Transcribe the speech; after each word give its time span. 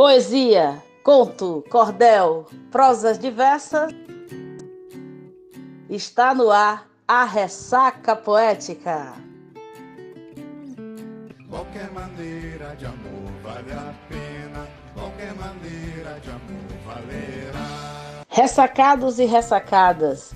Poesia, 0.00 0.82
conto, 1.04 1.62
cordel, 1.68 2.46
prosas 2.70 3.18
diversas. 3.18 3.92
Está 5.90 6.32
no 6.32 6.50
ar 6.50 6.88
a 7.06 7.24
ressaca 7.24 8.16
poética. 8.16 9.12
Qualquer 11.50 11.92
maneira 11.92 12.74
de 12.76 12.86
amor 12.86 13.30
vale 13.42 13.72
a 13.74 13.94
pena, 14.08 14.66
qualquer 14.94 15.34
maneira 15.34 16.18
de 16.20 16.30
amor 16.30 16.78
valerá. 16.86 18.24
Ressacados 18.26 19.18
e 19.18 19.26
ressacadas. 19.26 20.32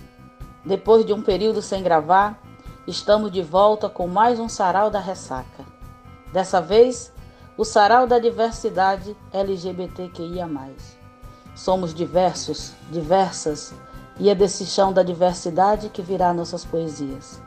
Depois 0.62 1.06
de 1.06 1.14
um 1.14 1.22
período 1.22 1.62
sem 1.62 1.82
gravar, 1.82 2.38
estamos 2.86 3.32
de 3.32 3.40
volta 3.40 3.88
com 3.88 4.06
mais 4.06 4.38
um 4.38 4.46
sarau 4.46 4.90
da 4.90 5.00
ressaca. 5.00 5.64
Dessa 6.34 6.60
vez, 6.60 7.14
o 7.56 7.64
sarau 7.64 8.06
da 8.06 8.18
diversidade 8.18 9.16
LGBTQIA. 9.32 10.48
Somos 11.54 11.94
diversos, 11.94 12.72
diversas, 12.90 13.72
e 14.18 14.28
é 14.28 14.34
desse 14.34 14.66
chão 14.66 14.92
da 14.92 15.02
diversidade 15.02 15.88
que 15.88 16.02
virá 16.02 16.32
nossas 16.32 16.64
poesias. 16.64 17.40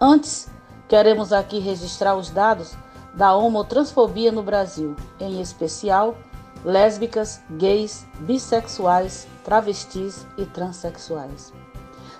Antes, 0.00 0.48
queremos 0.88 1.32
aqui 1.32 1.58
registrar 1.58 2.16
os 2.16 2.30
dados 2.30 2.76
da 3.14 3.34
homotransfobia 3.34 4.30
no 4.30 4.42
Brasil, 4.42 4.94
em 5.18 5.40
especial 5.40 6.16
lésbicas, 6.64 7.40
gays, 7.50 8.06
bissexuais, 8.20 9.26
travestis 9.44 10.26
e 10.36 10.44
transexuais. 10.44 11.52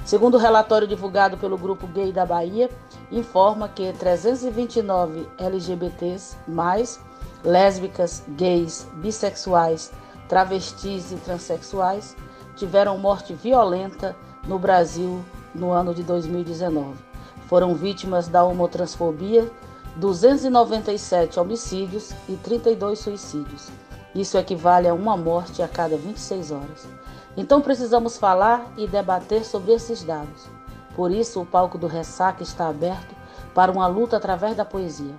Segundo 0.05 0.35
o 0.35 0.39
relatório 0.39 0.87
divulgado 0.87 1.37
pelo 1.37 1.59
Grupo 1.59 1.87
Gay 1.89 2.13
da 2.13 2.25
Bahia, 2.25 2.71
informa 3.11 3.69
que 3.69 3.93
329 3.93 5.29
LGBTs 5.37 6.37
mais 6.47 7.01
lésbicas, 7.47 8.25
gays, 8.31 8.89
bissexuais, 8.95 9.93
travestis 10.29 11.13
e 11.13 11.17
transexuais 11.17 12.17
tiveram 12.57 12.99
morte 12.99 13.33
violenta 13.33 14.17
no 14.49 14.59
Brasil 14.59 15.25
no 15.55 15.71
ano 15.71 15.95
de 15.95 16.03
2019. 16.03 16.99
Foram 17.47 17.77
vítimas 17.77 18.27
da 18.27 18.43
homotransfobia 18.43 19.49
297 19.95 21.39
homicídios 21.39 22.11
e 22.29 22.37
32 22.37 22.99
suicídios. 22.99 23.69
Isso 24.13 24.37
equivale 24.37 24.89
a 24.89 24.95
uma 24.95 25.17
morte 25.17 25.63
a 25.63 25.69
cada 25.69 25.97
26 25.97 26.51
horas. 26.51 26.89
Então 27.37 27.61
precisamos 27.61 28.17
falar 28.17 28.67
e 28.77 28.89
debater 28.89 29.45
sobre 29.45 29.73
esses 29.73 30.03
dados. 30.03 30.49
Por 30.97 31.13
isso, 31.13 31.41
o 31.41 31.47
palco 31.47 31.79
do 31.79 31.87
Ressaca 31.87 32.43
está 32.43 32.69
aberto 32.69 33.15
para 33.55 33.71
uma 33.71 33.87
luta 33.87 34.17
através 34.17 34.57
da 34.57 34.65
poesia. 34.65 35.15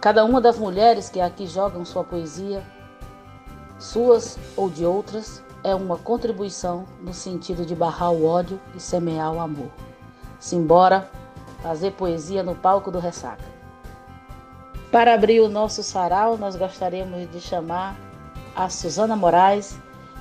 Cada 0.00 0.24
uma 0.24 0.40
das 0.40 0.56
mulheres 0.56 1.08
que 1.08 1.20
aqui 1.20 1.46
jogam 1.46 1.84
sua 1.84 2.04
poesia, 2.04 2.62
suas 3.80 4.38
ou 4.56 4.70
de 4.70 4.86
outras, 4.86 5.42
é 5.64 5.74
uma 5.74 5.98
contribuição 5.98 6.84
no 7.00 7.12
sentido 7.12 7.66
de 7.66 7.74
barrar 7.74 8.12
o 8.12 8.24
ódio 8.24 8.60
e 8.76 8.80
semear 8.80 9.32
o 9.32 9.40
amor. 9.40 9.70
Simbora 10.38 11.10
fazer 11.60 11.92
poesia 11.92 12.44
no 12.44 12.54
palco 12.54 12.92
do 12.92 13.00
Ressaca. 13.00 13.44
Para 14.92 15.14
abrir 15.14 15.40
o 15.40 15.48
nosso 15.48 15.82
sarau, 15.82 16.38
nós 16.38 16.54
gostaríamos 16.54 17.28
de 17.32 17.40
chamar 17.40 17.96
a 18.54 18.68
Suzana 18.68 19.16
Moraes, 19.16 19.76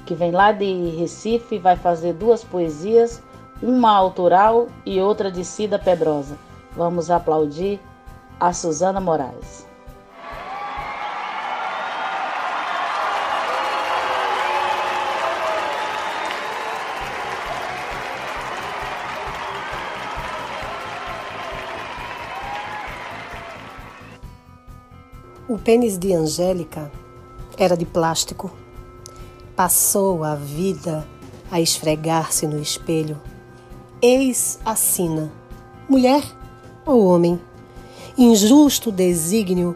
que 0.07 0.15
vem 0.15 0.31
lá 0.31 0.51
de 0.51 0.89
Recife 0.97 1.55
e 1.55 1.59
vai 1.59 1.75
fazer 1.75 2.13
duas 2.13 2.43
poesias, 2.43 3.21
uma 3.61 3.91
autoral 3.91 4.67
e 4.85 4.99
outra 4.99 5.31
de 5.31 5.45
Cida 5.45 5.77
Pedrosa. 5.77 6.35
Vamos 6.75 7.11
aplaudir 7.11 7.79
a 8.39 8.53
Suzana 8.53 9.01
Moraes. 9.01 9.65
O 25.49 25.57
pênis 25.57 25.97
de 25.97 26.13
Angélica 26.13 26.91
era 27.57 27.75
de 27.75 27.85
plástico. 27.85 28.51
Passou 29.55 30.23
a 30.23 30.35
vida 30.35 31.07
a 31.49 31.59
esfregar-se 31.61 32.45
no 32.45 32.59
espelho. 32.61 33.19
Eis 34.01 34.59
a 34.65 34.75
sina, 34.75 35.31
mulher 35.89 36.21
ou 36.85 37.07
homem, 37.07 37.39
injusto 38.17 38.91
desígnio 38.91 39.75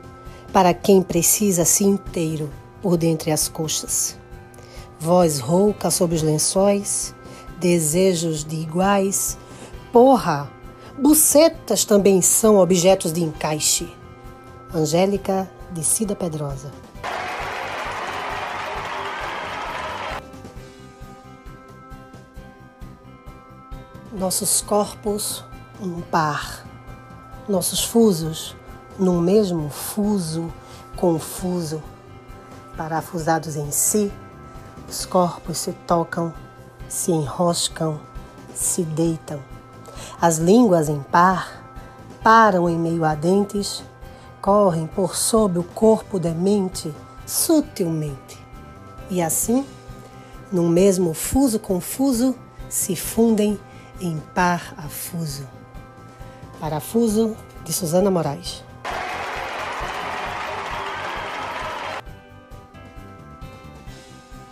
para 0.51 0.73
quem 0.73 1.01
precisa-se 1.01 1.83
inteiro 1.83 2.49
por 2.81 2.97
dentre 2.97 3.31
as 3.31 3.47
coxas. 3.47 4.17
Voz 4.99 5.39
rouca 5.39 5.91
sob 5.91 6.15
os 6.15 6.21
lençóis, 6.21 7.13
desejos 7.59 8.43
de 8.43 8.55
iguais. 8.55 9.37
Porra! 9.91 10.49
Bucetas 10.97 11.85
também 11.85 12.21
são 12.21 12.57
objetos 12.57 13.13
de 13.13 13.23
encaixe. 13.23 13.89
Angélica 14.73 15.49
de 15.71 15.83
Cida 15.83 16.15
Pedrosa. 16.15 16.71
Nossos 24.13 24.61
corpos, 24.61 25.43
um 25.81 26.01
par. 26.01 26.70
Nossos 27.47 27.83
fusos, 27.83 28.55
num 28.97 29.19
mesmo 29.19 29.69
fuso 29.69 30.51
confuso. 30.95 31.81
Parafusados 32.77 33.55
em 33.55 33.71
si, 33.71 34.11
os 34.87 35.05
corpos 35.05 35.57
se 35.57 35.73
tocam, 35.87 36.33
se 36.87 37.11
enroscam, 37.11 37.99
se 38.53 38.83
deitam. 38.83 39.39
As 40.21 40.37
línguas 40.37 40.87
em 40.87 41.01
par 41.01 41.63
param 42.23 42.69
em 42.69 42.77
meio 42.77 43.03
a 43.03 43.15
dentes 43.15 43.83
correm 44.41 44.87
por 44.87 45.15
sob 45.15 45.59
o 45.59 45.63
corpo 45.63 46.19
demente 46.19 46.93
sutilmente. 47.25 48.39
E 49.09 49.21
assim, 49.21 49.65
num 50.51 50.67
mesmo 50.69 51.13
fuso 51.13 51.59
confuso, 51.59 52.35
se 52.69 52.95
fundem 52.95 53.59
em 53.99 54.17
par 54.33 54.73
afuso. 54.77 55.47
Parafuso 56.61 57.35
de 57.63 57.73
Susana 57.73 58.11
Moraes. 58.11 58.63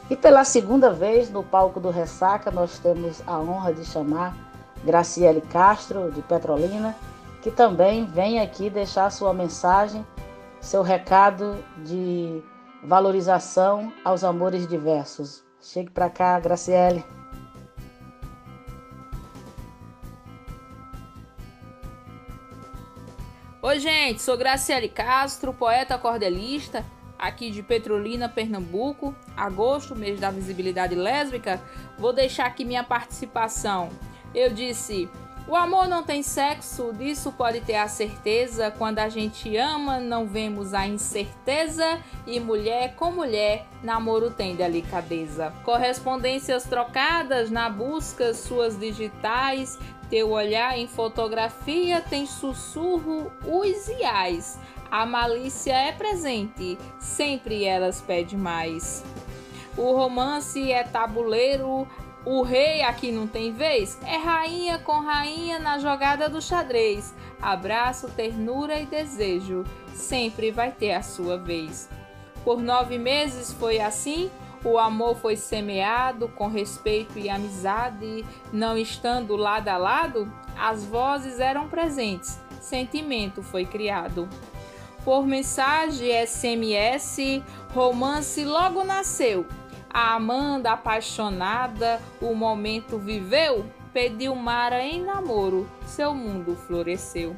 E 0.09 0.15
pela 0.15 0.43
segunda 0.43 0.91
vez 0.91 1.29
no 1.29 1.43
palco 1.43 1.79
do 1.79 1.91
Ressaca, 1.91 2.49
nós 2.49 2.79
temos 2.79 3.21
a 3.27 3.37
honra 3.37 3.71
de 3.71 3.85
chamar 3.85 4.35
Graciele 4.83 5.39
Castro, 5.39 6.11
de 6.11 6.23
Petrolina, 6.23 6.95
que 7.43 7.51
também 7.51 8.05
vem 8.05 8.39
aqui 8.39 8.71
deixar 8.71 9.11
sua 9.11 9.31
mensagem, 9.31 10.03
seu 10.59 10.81
recado 10.81 11.63
de 11.85 12.41
valorização 12.83 13.93
aos 14.03 14.23
amores 14.23 14.67
diversos. 14.67 15.43
Chegue 15.61 15.91
para 15.91 16.09
cá, 16.09 16.39
Graciele. 16.39 17.05
Oi, 23.61 23.77
gente, 23.77 24.21
sou 24.21 24.37
Graciele 24.37 24.87
Castro, 24.87 25.53
poeta 25.53 25.97
cordelista, 25.97 26.85
aqui 27.17 27.51
de 27.51 27.61
Petrolina, 27.61 28.29
Pernambuco. 28.29 29.13
Agosto, 29.35 29.97
mês 29.97 30.17
da 30.17 30.31
visibilidade 30.31 30.95
lésbica, 30.95 31.61
vou 31.97 32.13
deixar 32.13 32.45
aqui 32.45 32.63
minha 32.63 32.85
participação. 32.85 33.89
Eu 34.33 34.53
disse 34.53 35.09
o 35.49 35.55
amor 35.55 35.87
não 35.87 36.03
tem 36.03 36.21
sexo, 36.21 36.93
disso 36.93 37.31
pode 37.31 37.59
ter 37.61 37.73
a 37.75 37.87
certeza. 37.87 38.69
Quando 38.69 38.99
a 38.99 39.09
gente 39.09 39.57
ama, 39.57 39.99
não 39.99 40.27
vemos 40.27 40.75
a 40.75 40.85
incerteza. 40.85 41.99
E 42.27 42.39
mulher 42.39 42.93
com 42.95 43.11
mulher, 43.11 43.65
namoro 43.81 44.29
tem 44.29 44.55
delicadeza. 44.55 45.51
Correspondências 45.63 46.65
trocadas 46.65 47.49
na 47.49 47.67
busca, 47.67 48.31
suas 48.35 48.79
digitais. 48.79 49.79
Teu 50.07 50.29
olhar 50.29 50.77
em 50.77 50.87
fotografia 50.87 51.99
tem 51.99 52.27
sussurro, 52.27 53.31
os 53.43 53.87
iais. 53.87 54.59
A 54.91 55.03
malícia 55.03 55.73
é 55.73 55.91
presente, 55.91 56.77
sempre 56.99 57.65
elas 57.65 58.01
pedem 58.01 58.37
mais. 58.37 59.03
O 59.75 59.93
romance 59.93 60.71
é 60.71 60.83
tabuleiro, 60.83 61.87
o 62.25 62.41
rei 62.41 62.81
aqui 62.81 63.11
não 63.11 63.25
tem 63.27 63.51
vez, 63.51 63.97
é 64.05 64.17
rainha 64.17 64.77
com 64.79 64.99
rainha 64.99 65.57
na 65.57 65.79
jogada 65.79 66.29
do 66.29 66.41
xadrez. 66.41 67.13
Abraço, 67.41 68.09
ternura 68.09 68.79
e 68.79 68.85
desejo, 68.85 69.63
sempre 69.93 70.51
vai 70.51 70.71
ter 70.71 70.93
a 70.93 71.01
sua 71.01 71.37
vez. 71.37 71.89
Por 72.43 72.61
nove 72.61 72.97
meses 72.97 73.53
foi 73.53 73.79
assim, 73.79 74.29
o 74.63 74.77
amor 74.77 75.15
foi 75.15 75.37
semeado 75.37 76.27
com 76.29 76.47
respeito 76.47 77.17
e 77.17 77.29
amizade, 77.29 78.25
não 78.51 78.77
estando 78.77 79.37
lado 79.37 79.69
a 79.69 79.77
lado, 79.77 80.31
as 80.57 80.83
vozes 80.83 81.39
eram 81.39 81.69
presentes, 81.69 82.39
sentimento 82.59 83.41
foi 83.41 83.65
criado. 83.65 84.27
Por 85.05 85.25
mensagem 85.25 86.11
SMS, 86.27 87.41
romance 87.73 88.43
logo 88.43 88.83
nasceu. 88.83 89.45
A 89.91 90.13
Amanda 90.15 90.71
apaixonada, 90.71 91.99
o 92.21 92.35
momento 92.35 92.97
viveu, 92.97 93.65
pediu 93.91 94.35
Mara 94.35 94.83
em 94.83 95.01
namoro, 95.01 95.69
seu 95.85 96.13
mundo 96.13 96.55
floresceu. 96.55 97.35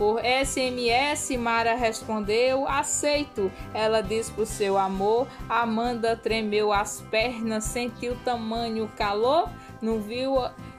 Por 0.00 0.18
SMS, 0.24 1.36
Mara 1.36 1.74
respondeu: 1.74 2.66
Aceito. 2.66 3.52
Ela 3.74 4.00
disse 4.00 4.32
pro 4.32 4.46
seu 4.46 4.78
amor. 4.78 5.28
Amanda 5.46 6.16
tremeu 6.16 6.72
as 6.72 7.02
pernas, 7.10 7.64
sentiu 7.64 8.16
tamanho 8.24 8.90
calor, 8.96 9.50
não 9.82 10.00
viu, 10.00 10.36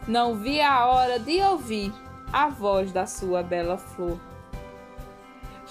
não 0.07 0.33
via 0.36 0.68
a 0.68 0.88
hora 0.88 1.19
de 1.19 1.39
ouvir 1.39 1.94
a 2.33 2.50
voz 2.50 2.92
da 2.92 3.06
sua 3.06 3.44
bela 3.44 3.77
flor. 3.77 4.19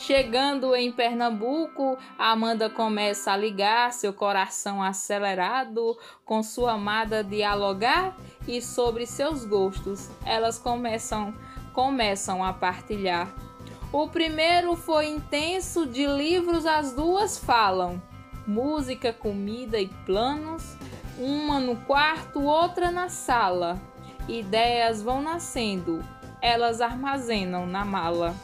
Chegando 0.00 0.74
em 0.74 0.90
Pernambuco, 0.90 1.98
Amanda 2.18 2.70
começa 2.70 3.32
a 3.32 3.36
ligar, 3.36 3.92
seu 3.92 4.14
coração 4.14 4.82
acelerado, 4.82 5.94
com 6.24 6.42
sua 6.42 6.72
amada 6.72 7.22
dialogar 7.22 8.16
e 8.48 8.62
sobre 8.62 9.04
seus 9.04 9.44
gostos. 9.44 10.08
Elas 10.24 10.58
começam 10.58 11.34
começam 11.74 12.42
a 12.42 12.50
partilhar. 12.50 13.28
O 13.92 14.08
primeiro 14.08 14.74
foi 14.74 15.06
intenso, 15.06 15.84
de 15.84 16.06
livros 16.06 16.64
as 16.64 16.94
duas 16.94 17.36
falam. 17.38 18.02
Música, 18.46 19.12
comida 19.12 19.78
e 19.78 19.88
planos, 20.06 20.78
uma 21.18 21.60
no 21.60 21.76
quarto, 21.76 22.40
outra 22.40 22.90
na 22.90 23.10
sala. 23.10 23.78
Ideias 24.26 25.02
vão 25.02 25.20
nascendo, 25.20 26.02
elas 26.40 26.80
armazenam 26.80 27.66
na 27.66 27.84
mala. 27.84 28.34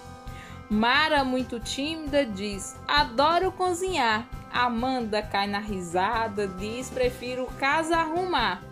Mara, 0.69 1.23
muito 1.23 1.61
tímida, 1.61 2.25
diz: 2.25 2.77
Adoro 2.89 3.53
cozinhar. 3.53 4.27
Amanda 4.53 5.23
cai 5.23 5.47
na 5.47 5.61
risada, 5.61 6.49
diz: 6.49 6.91
Prefiro 6.91 7.47
casa 7.59 7.97
arrumar. 7.97 8.63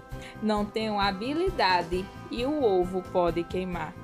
Não 0.42 0.64
tenho 0.64 0.98
habilidade 0.98 2.04
e 2.30 2.44
o 2.44 2.62
ovo 2.62 3.02
pode 3.12 3.44
queimar. 3.44 3.94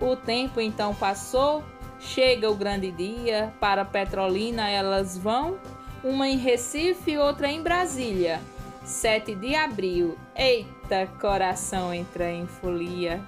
O 0.00 0.14
tempo 0.14 0.60
então 0.60 0.94
passou, 0.94 1.64
chega 1.98 2.50
o 2.50 2.54
grande 2.54 2.90
dia, 2.90 3.52
para 3.60 3.84
Petrolina 3.84 4.68
elas 4.68 5.16
vão, 5.16 5.58
uma 6.04 6.28
em 6.28 6.36
Recife 6.36 7.12
e 7.12 7.18
outra 7.18 7.48
em 7.48 7.62
Brasília. 7.62 8.40
7 8.84 9.36
de 9.36 9.54
abril, 9.54 10.18
eita, 10.34 11.06
coração 11.20 11.94
entra 11.94 12.30
em 12.30 12.46
folia. 12.46 13.22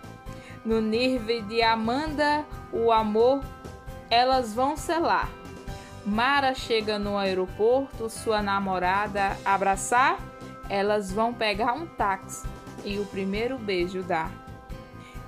No 0.64 0.80
Nirve 0.80 1.42
de 1.42 1.62
Amanda, 1.62 2.44
o 2.72 2.90
amor 2.90 3.40
elas 4.10 4.54
vão 4.54 4.76
selar. 4.76 5.28
Mara 6.04 6.54
chega 6.54 6.98
no 6.98 7.16
aeroporto, 7.16 8.10
sua 8.10 8.42
namorada 8.42 9.36
abraçar, 9.44 10.18
elas 10.68 11.10
vão 11.10 11.32
pegar 11.32 11.72
um 11.72 11.86
táxi 11.86 12.46
e 12.84 12.98
o 12.98 13.06
primeiro 13.06 13.58
beijo 13.58 14.02
dar. 14.02 14.30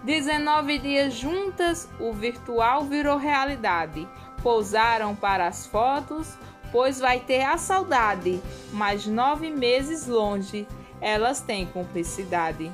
19 0.05 0.79
dias 0.79 1.15
juntas, 1.15 1.89
o 1.99 2.13
virtual 2.13 2.85
virou 2.85 3.17
realidade. 3.17 4.07
Pousaram 4.43 5.17
para 5.17 5.49
as 5.49 5.67
fotos, 5.67 6.37
pois 6.71 7.01
vai 7.01 7.21
ter 7.21 7.43
a 7.43 7.57
saudade, 7.57 8.41
mas 8.73 9.07
nove 9.07 9.51
meses 9.51 10.07
longe, 10.07 10.69
elas 11.01 11.41
têm 11.41 11.67
cumplicidade. 11.67 12.71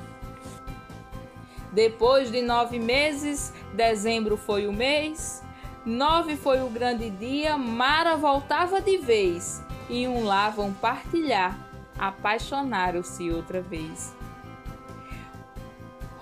Depois 1.71 2.31
de 2.31 2.41
nove 2.41 2.77
meses, 2.77 3.51
dezembro 3.73 4.37
foi 4.37 4.67
o 4.67 4.73
mês, 4.73 5.41
Nove 5.85 6.37
foi 6.37 6.61
o 6.61 6.69
grande 6.69 7.09
dia, 7.09 7.57
Mara 7.57 8.15
voltava 8.15 8.79
de 8.79 8.97
vez, 8.97 9.61
e 9.89 10.07
um 10.07 10.23
lá 10.23 10.49
vão 10.49 10.73
partilhar, 10.73 11.59
apaixonaram-se 11.99 13.29
outra 13.29 13.61
vez. 13.61 14.15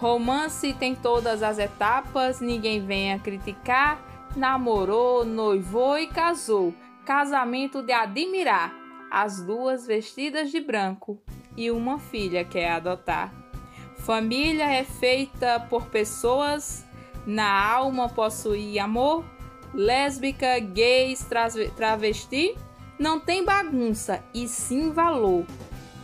Romance 0.02 0.74
tem 0.74 0.96
todas 0.96 1.44
as 1.44 1.60
etapas, 1.60 2.42
ninguém 2.42 2.84
vem 2.84 3.14
a 3.14 3.20
criticar. 3.20 4.02
Namorou, 4.36 5.24
noivou 5.24 5.96
e 6.00 6.08
casou. 6.08 6.74
Casamento 7.06 7.84
de 7.84 7.92
admirar. 7.92 8.74
As 9.12 9.44
duas 9.44 9.86
vestidas 9.86 10.50
de 10.50 10.60
branco 10.60 11.22
e 11.56 11.70
uma 11.70 12.00
filha 12.00 12.44
quer 12.44 12.72
adotar. 12.72 13.32
Família 14.00 14.66
é 14.66 14.84
feita 14.84 15.60
por 15.70 15.86
pessoas, 15.86 16.84
na 17.28 17.72
alma 17.72 18.10
possui 18.10 18.80
amor, 18.80 19.24
lésbica, 19.74 20.60
gays, 20.60 21.26
travesti, 21.76 22.56
não 23.00 23.20
tem 23.20 23.44
bagunça 23.44 24.24
e 24.34 24.48
sim 24.48 24.92
valor. 24.92 25.46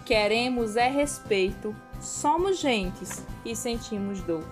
Queremos 0.05 0.75
é 0.75 0.87
respeito, 0.87 1.75
somos 1.99 2.59
gentes 2.59 3.25
e 3.45 3.55
sentimos 3.55 4.21
dor. 4.21 4.43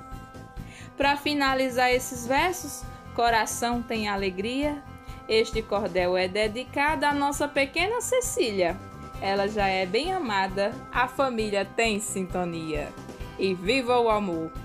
Para 0.97 1.17
finalizar 1.17 1.91
esses 1.91 2.25
versos, 2.27 2.83
coração 3.13 3.81
tem 3.81 4.07
alegria. 4.07 4.83
Este 5.27 5.61
cordel 5.61 6.15
é 6.15 6.27
dedicado 6.27 7.05
à 7.05 7.13
nossa 7.13 7.47
pequena 7.47 7.99
Cecília. 8.01 8.77
Ela 9.21 9.47
já 9.47 9.67
é 9.67 9.85
bem 9.85 10.13
amada, 10.13 10.71
a 10.91 11.07
família 11.07 11.65
tem 11.65 11.99
sintonia. 11.99 12.93
E 13.39 13.53
viva 13.53 13.99
o 13.99 14.09
amor! 14.09 14.64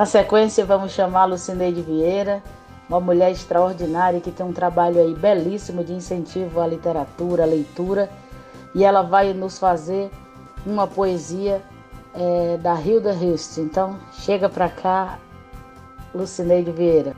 Na 0.00 0.06
sequência, 0.06 0.64
vamos 0.64 0.92
chamar 0.92 1.26
Lucineide 1.26 1.82
Vieira, 1.82 2.42
uma 2.88 2.98
mulher 2.98 3.32
extraordinária 3.32 4.18
que 4.18 4.32
tem 4.32 4.46
um 4.46 4.50
trabalho 4.50 4.98
aí 4.98 5.14
belíssimo 5.14 5.84
de 5.84 5.92
incentivo 5.92 6.58
à 6.58 6.66
literatura, 6.66 7.42
à 7.42 7.46
leitura, 7.46 8.10
e 8.74 8.82
ela 8.82 9.02
vai 9.02 9.34
nos 9.34 9.58
fazer 9.58 10.10
uma 10.64 10.86
poesia 10.86 11.62
é, 12.14 12.56
da 12.56 12.80
Hilda 12.80 13.12
Hilst. 13.12 13.58
Então, 13.58 14.00
chega 14.12 14.48
para 14.48 14.70
cá, 14.70 15.18
Lucineide 16.14 16.72
Vieira. 16.72 17.14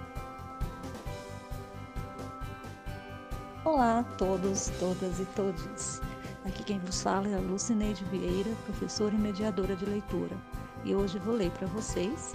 Olá 3.65 4.01
a 4.01 4.03
todos, 4.19 4.73
todas 4.81 5.21
e 5.21 5.25
todos. 5.37 6.01
Aqui 6.45 6.65
quem 6.65 6.81
vos 6.81 7.01
fala 7.01 7.29
é 7.29 7.37
a 7.37 7.39
Lucineide 7.39 8.05
Vieira, 8.07 8.51
professora 8.67 9.15
e 9.15 9.19
mediadora 9.19 9.77
de 9.77 9.85
leitura. 9.85 10.37
E 10.85 10.97
hoje 10.97 11.21
vou 11.21 11.37
ler 11.37 11.53
para 11.53 11.69
vocês 11.69 12.35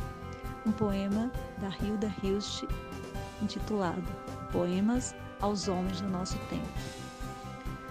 um 0.67 0.71
poema 0.73 1.31
da 1.59 1.69
Hilda 1.69 2.13
Hilst 2.21 2.63
intitulado 3.41 4.03
Poemas 4.51 5.15
aos 5.39 5.69
Homens 5.69 6.01
do 6.01 6.09
Nosso 6.09 6.37
Tempo. 6.49 6.67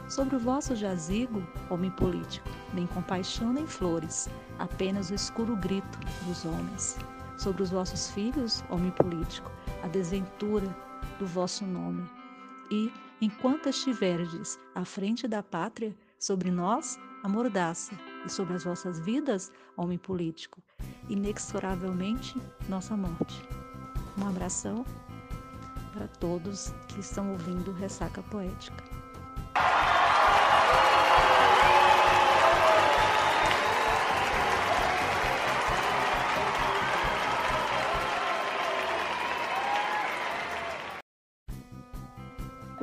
Sobre 0.08 0.36
o 0.36 0.38
vosso 0.38 0.76
jazigo, 0.76 1.42
homem 1.70 1.90
político, 1.90 2.46
nem 2.74 2.86
compaixão 2.86 3.52
nem 3.52 3.66
flores, 3.66 4.28
apenas 4.58 5.10
o 5.10 5.14
escuro 5.14 5.56
grito 5.56 5.98
dos 6.26 6.44
homens. 6.44 6.98
Sobre 7.38 7.62
os 7.62 7.70
vossos 7.70 8.10
filhos, 8.10 8.62
homem 8.68 8.90
político, 8.90 9.50
a 9.82 9.88
desventura 9.88 10.68
do 11.18 11.26
vosso 11.26 11.64
nome. 11.64 12.04
E, 12.70 12.92
enquanto 13.22 13.70
estiverdes 13.70 14.58
à 14.74 14.84
frente 14.84 15.26
da 15.26 15.42
pátria, 15.42 15.96
sobre 16.18 16.50
nós, 16.50 16.98
a 17.22 17.28
mordaça, 17.28 17.92
e 18.24 18.28
sobre 18.30 18.54
as 18.54 18.64
vossas 18.64 18.98
vidas, 18.98 19.50
homem 19.76 19.98
político, 19.98 20.62
inexoravelmente 21.08 22.40
nossa 22.68 22.96
morte. 22.96 23.42
Um 24.18 24.26
abração 24.26 24.84
para 25.92 26.06
todos 26.06 26.72
que 26.88 27.00
estão 27.00 27.32
ouvindo 27.32 27.72
Ressaca 27.72 28.22
Poética. 28.22 28.84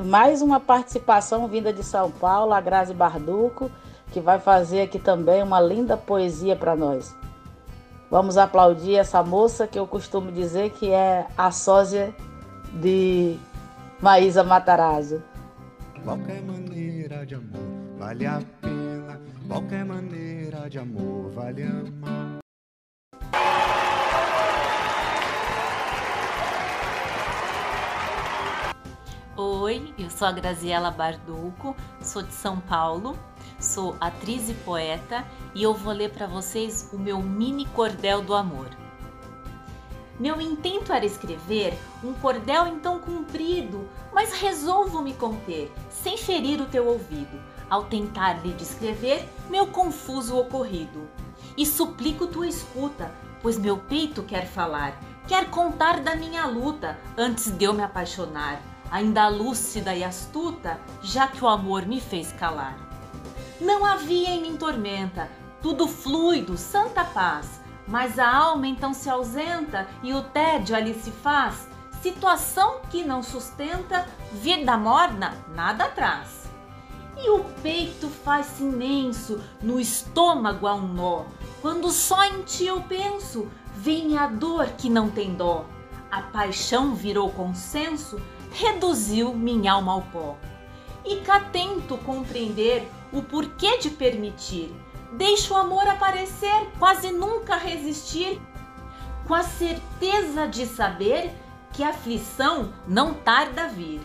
Mais 0.04 0.42
uma 0.42 0.60
participação 0.60 1.48
vinda 1.48 1.72
de 1.72 1.84
São 1.84 2.12
Paulo, 2.12 2.54
a 2.54 2.60
Grazi 2.60 2.94
Barduco, 2.94 3.72
que 4.12 4.20
vai 4.20 4.40
fazer 4.40 4.82
aqui 4.82 5.00
também 5.00 5.42
uma 5.42 5.62
linda 5.62 5.96
poesia 5.96 6.56
para 6.56 6.76
nós. 6.76 7.16
Vamos 8.14 8.38
aplaudir 8.38 8.94
essa 8.94 9.24
moça 9.24 9.66
que 9.66 9.80
eu 9.80 9.88
costumo 9.88 10.32
dizer 10.32 10.70
que 10.70 10.92
é 10.92 11.26
a 11.36 11.50
sósia 11.50 12.14
de 12.80 13.40
Maísa 14.00 14.44
Matarazzo. 14.44 15.24
Qualquer 16.04 16.44
maneira 16.44 17.26
de 17.26 17.34
amor 17.34 17.98
vale 17.98 18.28
a 18.28 18.40
pena, 18.62 19.20
qualquer 19.48 19.84
maneira 19.84 20.70
de 20.70 20.78
amor 20.78 21.32
vale 21.32 21.64
amar. 21.64 22.38
Oi, 29.36 29.92
eu 29.98 30.12
sou 30.12 30.28
a 30.28 30.32
Graziela 30.32 30.92
Barduco, 30.92 31.76
sou 32.00 32.22
de 32.22 32.32
São 32.32 32.60
Paulo, 32.60 33.18
sou 33.64 33.96
atriz 34.00 34.50
e 34.50 34.54
poeta 34.54 35.26
e 35.56 35.64
eu 35.64 35.74
vou 35.74 35.94
ler 35.94 36.12
para 36.12 36.28
vocês 36.28 36.90
o 36.94 36.98
meu 36.98 37.22
mini 37.22 37.66
cordel 37.68 38.22
do 38.22 38.34
amor. 38.34 38.68
Meu 40.20 40.40
intento 40.40 40.94
era 40.94 41.06
escrever 41.06 41.78
um 42.04 42.14
cordel 42.14 42.68
então 42.68 43.00
comprido, 43.00 43.90
mas 44.14 44.34
resolvo 44.34 45.02
me 45.02 45.14
conter, 45.14 45.72
sem 45.90 46.18
ferir 46.18 46.62
o 46.62 46.68
teu 46.68 46.88
ouvido, 46.88 47.42
ao 47.70 47.86
tentar 47.86 48.34
lhe 48.44 48.54
descrever 48.54 49.28
meu 49.50 49.68
confuso 49.68 50.38
ocorrido. 50.38 51.10
E 51.58 51.66
suplico 51.66 52.28
tua 52.28 52.48
escuta, 52.48 53.12
pois 53.42 53.58
meu 53.58 53.78
peito 53.78 54.22
quer 54.24 54.46
falar, 54.46 55.00
quer 55.28 55.50
contar 55.50 56.02
da 56.02 56.16
minha 56.16 56.46
luta 56.46 57.00
antes 57.18 57.50
de 57.50 57.66
eu 57.66 57.74
me 57.74 57.82
apaixonar 57.82 58.62
ainda 58.94 59.28
lúcida 59.28 59.96
e 59.96 60.04
astuta, 60.04 60.80
já 61.02 61.28
que 61.28 61.44
o 61.44 61.48
amor 61.48 61.84
me 61.84 62.00
fez 62.00 62.32
calar. 62.32 62.78
Não 63.62 63.86
havia 63.86 64.30
em 64.30 64.42
mim 64.42 64.58
tormenta, 64.58 65.30
tudo 65.62 65.88
fluido, 65.88 66.58
santa 66.58 67.04
paz, 67.04 67.62
mas 67.88 68.18
a 68.18 68.30
alma 68.30 68.68
então 68.68 68.94
se 68.94 69.10
ausenta 69.10 69.88
e 70.02 70.14
o 70.14 70.22
tédio 70.22 70.76
ali 70.76 70.94
se 70.94 71.12
faz, 71.12 71.68
situação 72.02 72.82
que 72.90 73.04
não 73.04 73.22
sustenta, 73.24 74.06
vida 74.32 74.76
morna 74.78 75.34
nada 75.56 75.88
traz. 75.88 76.44
E 77.16 77.30
o 77.30 77.44
peito 77.62 78.10
faz-se 78.10 78.64
imenso, 78.64 79.42
no 79.62 79.80
estômago 79.80 80.68
há 80.68 80.74
um 80.74 80.88
nó, 80.88 81.24
quando 81.62 81.92
só 81.92 82.26
em 82.26 82.42
ti 82.42 82.66
eu 82.66 82.82
penso, 82.82 83.48
vem 83.76 84.18
a 84.18 84.28
dor 84.28 84.68
que 84.78 84.90
não 84.90 85.10
tem 85.10 85.34
dó. 85.34 85.66
A 86.12 86.22
paixão 86.22 86.94
virou 86.94 87.30
consenso, 87.32 88.22
reduziu 88.52 89.34
minha 89.34 89.74
alma 89.74 89.94
ao 89.94 90.02
pó. 90.02 90.38
E 91.06 91.18
cá 91.18 91.40
tento 91.40 91.98
compreender 92.00 92.90
o 93.14 93.22
porquê 93.22 93.78
de 93.78 93.92
permitir. 93.92 94.76
Deixo 95.14 95.54
o 95.54 95.58
amor 95.58 95.88
aparecer, 95.88 96.68
quase 96.80 97.12
nunca 97.12 97.56
resistir, 97.56 98.42
com 99.28 99.36
a 99.36 99.44
certeza 99.44 100.48
de 100.48 100.66
saber 100.66 101.32
que 101.72 101.84
a 101.84 101.90
aflição 101.90 102.74
não 102.88 103.14
tarda 103.14 103.66
a 103.66 103.68
vir. 103.68 104.02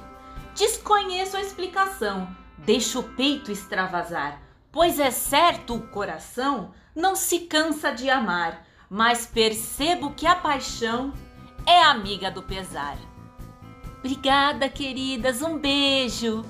Desconheço 0.54 1.36
a 1.36 1.40
explicação, 1.40 2.28
deixo 2.58 3.00
o 3.00 3.02
peito 3.02 3.50
extravasar, 3.50 4.40
pois 4.70 5.00
é 5.00 5.10
certo 5.10 5.74
o 5.74 5.88
coração 5.88 6.72
não 6.94 7.16
se 7.16 7.40
cansa 7.40 7.90
de 7.90 8.10
amar, 8.10 8.66
mas 8.90 9.26
percebo 9.26 10.12
que 10.12 10.26
a 10.26 10.34
paixão 10.34 11.12
é 11.66 11.82
amiga 11.82 12.30
do 12.30 12.42
pesar. 12.42 12.96
Obrigada, 13.98 14.68
queridas. 14.68 15.42
Um 15.42 15.58
beijo. 15.58 16.44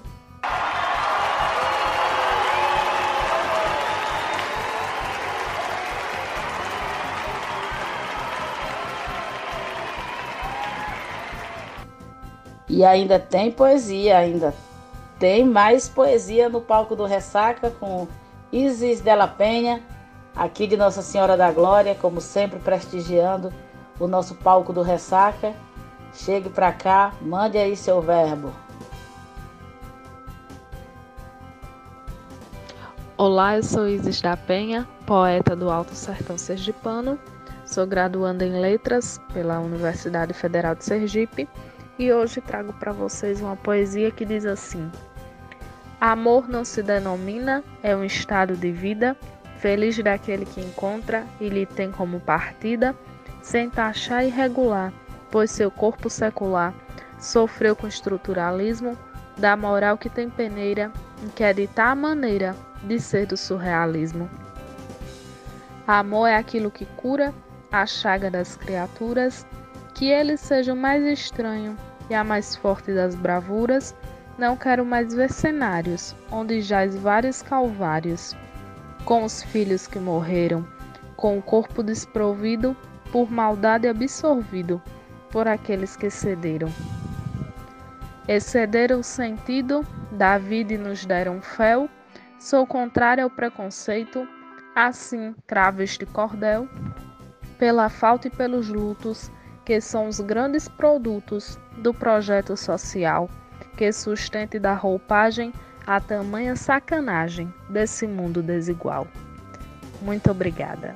E 12.68 12.84
ainda 12.84 13.18
tem 13.18 13.50
poesia, 13.50 14.18
ainda 14.18 14.54
tem 15.18 15.44
mais 15.44 15.88
poesia 15.88 16.48
no 16.48 16.60
palco 16.60 16.94
do 16.94 17.06
Ressaca 17.06 17.70
com 17.70 18.06
Isis 18.52 19.00
Della 19.00 19.26
Penha, 19.26 19.82
aqui 20.36 20.66
de 20.66 20.76
Nossa 20.76 21.00
Senhora 21.00 21.36
da 21.36 21.50
Glória, 21.50 21.94
como 21.94 22.20
sempre 22.20 22.58
prestigiando 22.58 23.52
o 23.98 24.06
nosso 24.06 24.34
palco 24.34 24.72
do 24.72 24.82
Ressaca. 24.82 25.54
Chegue 26.12 26.50
para 26.50 26.70
cá, 26.72 27.12
mande 27.22 27.56
aí 27.56 27.74
seu 27.74 28.02
verbo. 28.02 28.52
Olá, 33.16 33.56
eu 33.56 33.62
sou 33.62 33.88
Isis 33.88 34.20
da 34.20 34.36
Penha, 34.36 34.86
poeta 35.06 35.56
do 35.56 35.70
Alto 35.70 35.94
Sertão 35.94 36.36
Sergipano. 36.36 37.18
Sou 37.64 37.86
graduanda 37.86 38.44
em 38.44 38.60
Letras 38.60 39.20
pela 39.32 39.58
Universidade 39.58 40.32
Federal 40.32 40.74
de 40.74 40.84
Sergipe 40.84 41.48
e 41.98 42.12
hoje 42.12 42.40
trago 42.40 42.72
para 42.74 42.92
vocês 42.92 43.40
uma 43.40 43.56
poesia 43.56 44.10
que 44.10 44.24
diz 44.24 44.46
assim: 44.46 44.90
Amor 46.00 46.48
não 46.48 46.64
se 46.64 46.82
denomina, 46.82 47.64
é 47.82 47.96
um 47.96 48.04
estado 48.04 48.56
de 48.56 48.70
vida, 48.70 49.16
feliz 49.58 49.98
daquele 50.02 50.44
que 50.44 50.60
encontra 50.60 51.26
e 51.40 51.48
lhe 51.48 51.66
tem 51.66 51.90
como 51.90 52.20
partida, 52.20 52.94
sem 53.42 53.68
taxar 53.68 54.24
e 54.24 54.28
regular 54.28 54.92
pois 55.30 55.50
seu 55.50 55.70
corpo 55.70 56.08
secular 56.08 56.74
sofreu 57.18 57.74
com 57.74 57.86
estruturalismo 57.86 58.96
da 59.36 59.56
moral 59.56 59.96
que 59.96 60.08
tem 60.08 60.28
peneira 60.28 60.90
em 61.22 61.28
que 61.28 61.42
editar 61.42 61.90
a 61.90 61.94
maneira 61.94 62.56
de 62.82 62.98
ser 62.98 63.26
do 63.26 63.36
surrealismo. 63.36 64.28
Amor 65.86 66.26
é 66.26 66.36
aquilo 66.36 66.70
que 66.70 66.86
cura 66.96 67.32
a 67.70 67.86
chaga 67.86 68.30
das 68.30 68.56
criaturas, 68.56 69.46
que 69.94 70.06
eles 70.06 70.40
sejam 70.40 70.76
mais 70.76 71.04
estranho 71.04 71.76
e 72.10 72.14
a 72.14 72.24
mais 72.24 72.56
forte 72.56 72.92
das 72.92 73.14
bravuras. 73.14 73.94
Não 74.36 74.56
quero 74.56 74.84
mais 74.84 75.12
ver 75.12 75.30
cenários 75.32 76.14
onde 76.30 76.60
jaz 76.60 76.96
vários 76.96 77.42
calvários, 77.42 78.36
com 79.04 79.24
os 79.24 79.42
filhos 79.42 79.86
que 79.86 79.98
morreram, 79.98 80.66
com 81.16 81.38
o 81.38 81.42
corpo 81.42 81.82
desprovido 81.82 82.76
por 83.10 83.30
maldade 83.30 83.88
absorvido 83.88 84.80
por 85.30 85.48
aqueles 85.48 85.96
que 85.96 86.10
cederam. 86.10 86.68
Excederam 88.28 89.00
o 89.00 89.04
sentido 89.04 89.84
da 90.12 90.38
vida 90.38 90.74
e 90.74 90.78
nos 90.78 91.04
deram 91.04 91.40
fel, 91.40 91.88
sou 92.38 92.66
contrário 92.66 93.24
ao 93.24 93.30
preconceito, 93.30 94.26
assim 94.74 95.34
cravo 95.46 95.82
este 95.82 96.06
cordel, 96.06 96.68
pela 97.58 97.88
falta 97.88 98.28
e 98.28 98.30
pelos 98.30 98.68
lutos, 98.68 99.30
que 99.68 99.82
são 99.82 100.08
os 100.08 100.18
grandes 100.18 100.66
produtos 100.66 101.58
do 101.76 101.92
projeto 101.92 102.56
social, 102.56 103.28
que 103.76 103.92
sustente 103.92 104.58
da 104.58 104.72
roupagem 104.72 105.52
a 105.86 106.00
tamanha 106.00 106.56
sacanagem 106.56 107.52
desse 107.68 108.06
mundo 108.06 108.42
desigual. 108.42 109.06
Muito 110.00 110.30
obrigada. 110.30 110.94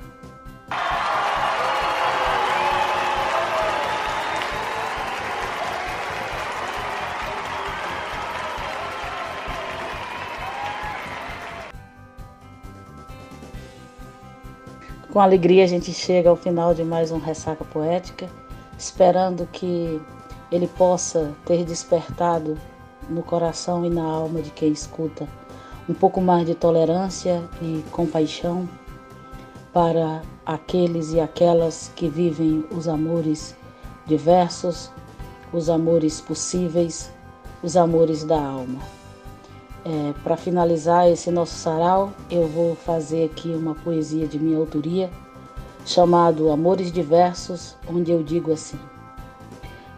Com 15.11 15.19
alegria 15.19 15.63
a 15.63 15.67
gente 15.67 15.93
chega 15.93 16.27
ao 16.27 16.35
final 16.35 16.73
de 16.73 16.83
mais 16.83 17.11
um 17.11 17.19
Ressaca 17.19 17.63
Poética, 17.63 18.27
esperando 18.77 19.47
que 19.51 20.01
ele 20.51 20.67
possa 20.67 21.33
ter 21.45 21.63
despertado 21.63 22.57
no 23.09 23.23
coração 23.23 23.85
e 23.85 23.89
na 23.89 24.03
alma 24.03 24.41
de 24.41 24.51
quem 24.51 24.71
escuta 24.71 25.27
um 25.87 25.93
pouco 25.93 26.21
mais 26.21 26.45
de 26.45 26.55
tolerância 26.55 27.43
e 27.61 27.83
compaixão 27.91 28.67
para 29.73 30.21
aqueles 30.45 31.11
e 31.11 31.19
aquelas 31.19 31.91
que 31.95 32.07
vivem 32.07 32.63
os 32.71 32.87
amores 32.87 33.55
diversos, 34.05 34.91
os 35.51 35.69
amores 35.69 36.21
possíveis, 36.21 37.11
os 37.61 37.75
amores 37.75 38.23
da 38.23 38.41
alma. 38.41 38.79
É, 39.85 40.13
Para 40.23 40.37
finalizar 40.37 41.09
esse 41.09 41.29
nosso 41.31 41.55
sarau, 41.55 42.13
eu 42.29 42.47
vou 42.47 42.75
fazer 42.75 43.25
aqui 43.25 43.49
uma 43.49 43.75
poesia 43.75 44.27
de 44.27 44.39
minha 44.39 44.57
autoria, 44.57 45.09
chamado 45.85 46.51
Amores 46.51 46.91
Diversos, 46.91 47.77
onde 47.87 48.11
eu 48.11 48.23
digo 48.23 48.51
assim: 48.51 48.79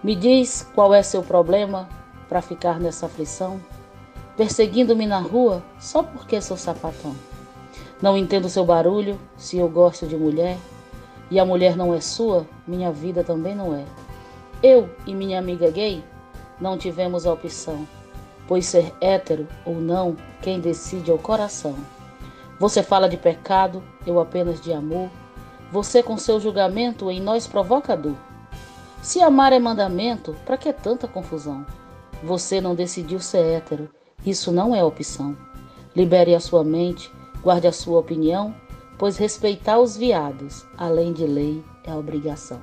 Me 0.03 0.15
diz 0.15 0.67
qual 0.73 0.93
é 0.93 1.01
seu 1.01 1.21
problema 1.21 1.87
para 2.27 2.41
ficar 2.41 2.79
nessa 2.79 3.05
aflição, 3.05 3.59
perseguindo-me 4.35 5.05
na 5.05 5.19
rua 5.19 5.63
só 5.79 6.03
porque 6.03 6.41
sou 6.41 6.57
sapatão. 6.57 7.15
Não 8.01 8.17
entendo 8.17 8.49
seu 8.49 8.65
barulho, 8.65 9.19
se 9.37 9.57
eu 9.57 9.69
gosto 9.69 10.05
de 10.05 10.17
mulher, 10.17 10.57
e 11.31 11.39
a 11.39 11.45
mulher 11.45 11.75
não 11.75 11.93
é 11.93 12.01
sua, 12.01 12.45
minha 12.67 12.91
vida 12.91 13.23
também 13.23 13.55
não 13.55 13.73
é. 13.73 13.85
Eu 14.61 14.89
e 15.05 15.13
minha 15.13 15.39
amiga 15.39 15.71
gay 15.71 16.03
não 16.59 16.77
tivemos 16.77 17.25
a 17.25 17.33
opção 17.33 17.87
pois 18.47 18.65
ser 18.65 18.93
hétero 19.01 19.47
ou 19.65 19.75
não, 19.75 20.15
quem 20.41 20.59
decide 20.59 21.11
é 21.11 21.13
o 21.13 21.19
coração. 21.19 21.75
Você 22.59 22.81
fala 22.81 23.09
de 23.09 23.17
pecado, 23.17 23.83
eu 24.05 24.19
apenas 24.19 24.61
de 24.61 24.71
amor. 24.71 25.09
Você 25.71 26.01
com 26.01 26.17
seu 26.17 26.39
julgamento 26.39 27.09
em 27.11 27.21
nós 27.21 27.47
provoca 27.47 27.95
dor. 27.95 28.15
Se 29.01 29.21
amar 29.21 29.53
é 29.53 29.59
mandamento, 29.59 30.35
para 30.45 30.57
que 30.57 30.71
tanta 30.73 31.07
confusão? 31.07 31.65
Você 32.23 32.59
não 32.59 32.73
decidiu 32.73 33.19
ser 33.19 33.45
hétero, 33.45 33.89
isso 34.25 34.51
não 34.51 34.75
é 34.75 34.83
opção. 34.83 35.37
Libere 35.95 36.33
a 36.33 36.39
sua 36.39 36.63
mente, 36.63 37.11
guarde 37.41 37.67
a 37.67 37.71
sua 37.71 37.99
opinião, 37.99 38.55
pois 38.97 39.17
respeitar 39.17 39.79
os 39.79 39.95
viados, 39.95 40.65
além 40.77 41.13
de 41.13 41.25
lei, 41.25 41.63
é 41.83 41.93
obrigação. 41.93 42.59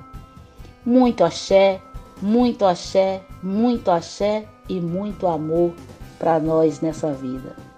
Muito 0.85 1.23
axé, 1.23 1.81
Muito 2.21 2.63
axé, 2.65 3.21
muito 3.41 3.91
axé 3.91 4.47
e 4.69 4.79
muito 4.79 5.27
amor 5.27 5.73
para 6.17 6.39
nós 6.39 6.79
nessa 6.79 7.11
vida. 7.11 7.72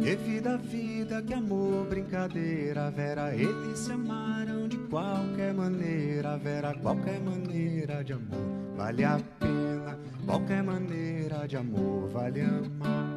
E 0.00 0.14
vida, 0.16 0.56
vida, 0.56 1.22
que 1.22 1.34
amor, 1.34 1.86
brincadeira, 1.86 2.90
Vera, 2.90 3.34
eles 3.34 3.78
se 3.78 3.92
amaram 3.92 4.68
de 4.68 4.76
qualquer 4.76 5.52
maneira, 5.54 6.36
Vera, 6.36 6.74
qualquer 6.74 7.20
maneira 7.20 8.04
de 8.04 8.12
amor 8.12 8.66
vale 8.76 9.04
a 9.04 9.18
pena, 9.40 9.98
qualquer 10.26 10.62
maneira 10.62 11.48
de 11.48 11.56
amor 11.56 12.08
vale 12.08 12.42
amar. 12.42 13.16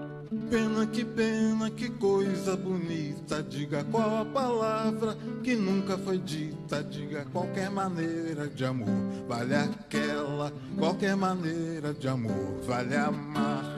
Pena 0.49 0.85
que 0.87 1.03
pena, 1.03 1.69
que 1.69 1.89
coisa 1.89 2.55
bonita. 2.55 3.43
Diga 3.43 3.83
qual 3.85 4.21
a 4.21 4.25
palavra 4.25 5.17
que 5.43 5.55
nunca 5.55 5.97
foi 5.97 6.17
dita. 6.19 6.83
Diga 6.83 7.25
qualquer 7.31 7.69
maneira 7.69 8.47
de 8.47 8.65
amor, 8.65 8.87
vale 9.27 9.55
aquela. 9.55 10.51
Qualquer 10.77 11.15
maneira 11.15 11.93
de 11.93 12.07
amor, 12.07 12.59
vale 12.65 12.95
amar. 12.95 13.68